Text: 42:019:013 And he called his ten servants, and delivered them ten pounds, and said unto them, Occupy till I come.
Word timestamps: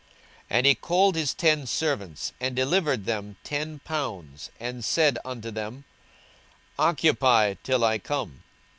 42:019:013 0.49 0.49
And 0.57 0.65
he 0.65 0.73
called 0.73 1.15
his 1.15 1.33
ten 1.35 1.67
servants, 1.67 2.33
and 2.39 2.55
delivered 2.55 3.05
them 3.05 3.35
ten 3.43 3.77
pounds, 3.81 4.49
and 4.59 4.83
said 4.83 5.19
unto 5.23 5.51
them, 5.51 5.83
Occupy 6.79 7.53
till 7.61 7.83
I 7.83 7.99
come. 7.99 8.41